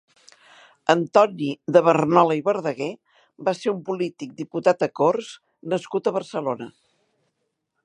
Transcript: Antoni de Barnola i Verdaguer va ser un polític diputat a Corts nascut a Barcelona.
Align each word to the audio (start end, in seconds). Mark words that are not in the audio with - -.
Antoni 0.93 1.49
de 1.75 1.83
Barnola 1.87 2.37
i 2.39 2.41
Verdaguer 2.47 2.89
va 3.49 3.55
ser 3.59 3.71
un 3.75 3.85
polític 3.91 4.33
diputat 4.41 4.89
a 4.89 4.89
Corts 5.03 5.31
nascut 5.75 6.09
a 6.13 6.17
Barcelona. 6.19 6.73